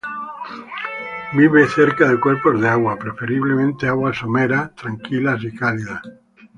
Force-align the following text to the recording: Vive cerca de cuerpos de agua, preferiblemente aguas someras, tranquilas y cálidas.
Vive 1.33 1.67
cerca 1.67 2.07
de 2.07 2.19
cuerpos 2.19 2.59
de 2.59 2.67
agua, 2.67 2.97
preferiblemente 2.97 3.87
aguas 3.87 4.17
someras, 4.17 4.73
tranquilas 4.73 5.43
y 5.43 5.53
cálidas. 5.55 6.01